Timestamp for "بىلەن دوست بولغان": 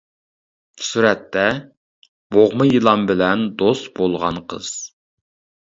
3.13-4.43